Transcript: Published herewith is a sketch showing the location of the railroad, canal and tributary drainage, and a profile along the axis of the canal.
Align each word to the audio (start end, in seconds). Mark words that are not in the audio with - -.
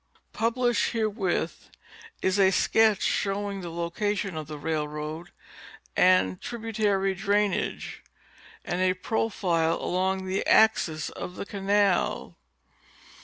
Published 0.33 0.93
herewith 0.93 1.69
is 2.23 2.39
a 2.39 2.49
sketch 2.49 3.03
showing 3.03 3.61
the 3.61 3.69
location 3.69 4.35
of 4.35 4.47
the 4.47 4.57
railroad, 4.57 5.27
canal 5.95 6.25
and 6.29 6.41
tributary 6.41 7.13
drainage, 7.13 8.01
and 8.65 8.81
a 8.81 8.95
profile 8.95 9.75
along 9.79 10.25
the 10.25 10.43
axis 10.47 11.11
of 11.11 11.35
the 11.35 11.45
canal. 11.45 12.35